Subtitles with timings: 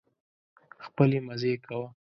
[0.85, 1.87] خپلې مزې کوه.